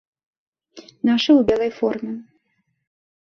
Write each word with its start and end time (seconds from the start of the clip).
Нашы 1.09 1.29
ў 1.33 1.41
белай 1.49 1.71
форме. 1.81 2.13